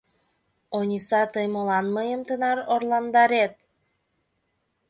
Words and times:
Ониса, 0.77 1.21
тый 1.33 1.47
молан 1.53 1.85
мыйым 1.95 2.21
тынар 2.27 2.57
орландарет? 2.73 3.53